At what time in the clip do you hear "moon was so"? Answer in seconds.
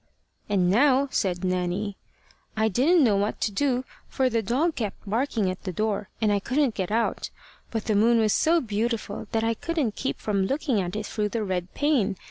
7.93-8.61